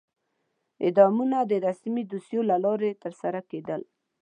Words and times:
اعدامونه 0.85 1.37
د 1.51 1.53
رسمي 1.67 2.03
دوسیو 2.11 2.41
له 2.49 2.57
لارې 2.63 2.99
ترسره 3.03 3.39
کېدل. 3.49 3.81